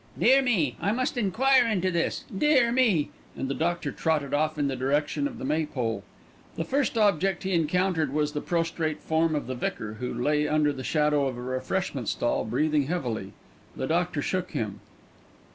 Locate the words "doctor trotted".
3.53-4.33